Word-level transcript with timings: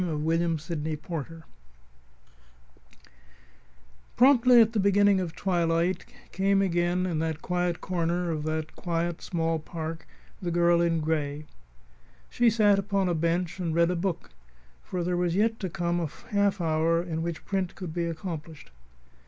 VII 0.03 0.07
WHILE 0.15 0.57
THE 0.57 0.97
AUTO 1.09 1.11
WAITS 1.11 1.45
Promptly 4.17 4.59
at 4.59 4.73
the 4.73 4.79
beginning 4.79 5.19
of 5.19 5.35
twilight, 5.35 6.07
came 6.31 6.59
again 6.63 7.03
to 7.03 7.13
that 7.13 7.43
quiet 7.43 7.81
corner 7.81 8.31
of 8.31 8.41
that 8.45 8.75
quiet, 8.75 9.21
small 9.21 9.59
park 9.59 10.07
the 10.41 10.49
girl 10.49 10.81
in 10.81 11.01
gray. 11.01 11.45
She 12.31 12.49
sat 12.49 12.79
upon 12.79 13.09
a 13.09 13.13
bench 13.13 13.59
and 13.59 13.75
read 13.75 13.91
a 13.91 13.95
book, 13.95 14.31
for 14.81 15.03
there 15.03 15.17
was 15.17 15.35
yet 15.35 15.59
to 15.59 15.69
come 15.69 15.99
a 15.99 16.07
half 16.31 16.59
hour 16.59 17.03
in 17.03 17.21
which 17.21 17.45
print 17.45 17.75
could 17.75 17.93
be 17.93 18.05
accomplished. 18.05 18.71